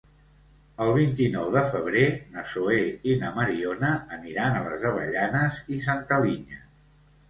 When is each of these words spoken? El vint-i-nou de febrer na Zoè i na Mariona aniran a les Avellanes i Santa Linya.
El 0.85 0.93
vint-i-nou 0.95 1.51
de 1.57 1.63
febrer 1.75 2.07
na 2.37 2.47
Zoè 2.55 2.79
i 3.13 3.21
na 3.23 3.31
Mariona 3.39 3.95
aniran 4.19 4.61
a 4.61 4.67
les 4.69 4.91
Avellanes 4.95 5.65
i 5.79 5.83
Santa 5.91 6.25
Linya. 6.29 6.65